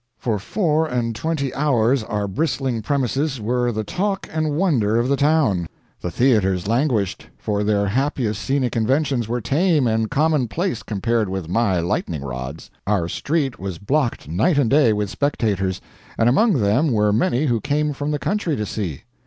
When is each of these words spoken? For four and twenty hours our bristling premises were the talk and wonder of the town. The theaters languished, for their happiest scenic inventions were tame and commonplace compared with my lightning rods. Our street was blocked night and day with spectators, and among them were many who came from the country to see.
For 0.17 0.39
four 0.39 0.87
and 0.87 1.15
twenty 1.15 1.53
hours 1.53 2.01
our 2.03 2.27
bristling 2.27 2.81
premises 2.81 3.39
were 3.39 3.71
the 3.71 3.83
talk 3.83 4.27
and 4.33 4.57
wonder 4.57 4.97
of 4.97 5.07
the 5.07 5.15
town. 5.15 5.67
The 6.01 6.09
theaters 6.09 6.67
languished, 6.67 7.27
for 7.37 7.63
their 7.63 7.85
happiest 7.85 8.41
scenic 8.41 8.75
inventions 8.75 9.27
were 9.27 9.41
tame 9.41 9.85
and 9.85 10.09
commonplace 10.09 10.81
compared 10.81 11.29
with 11.29 11.47
my 11.49 11.81
lightning 11.81 12.23
rods. 12.23 12.71
Our 12.87 13.07
street 13.09 13.59
was 13.59 13.77
blocked 13.77 14.27
night 14.27 14.57
and 14.57 14.71
day 14.71 14.91
with 14.91 15.11
spectators, 15.11 15.81
and 16.17 16.27
among 16.27 16.53
them 16.53 16.91
were 16.91 17.13
many 17.13 17.45
who 17.45 17.61
came 17.61 17.93
from 17.93 18.09
the 18.09 18.17
country 18.17 18.55
to 18.55 18.65
see. 18.65 19.03